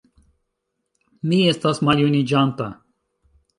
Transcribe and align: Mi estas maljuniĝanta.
Mi 1.33 1.39
estas 1.53 1.83
maljuniĝanta. 1.91 2.71